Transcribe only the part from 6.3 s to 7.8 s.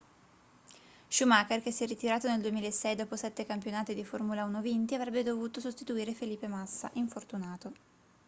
massa infortunato